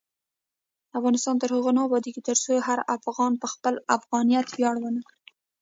[0.97, 5.17] افغانستان تر هغو نه ابادیږي، ترڅو هر افغان په خپل افغانیت ویاړ ونه کړي.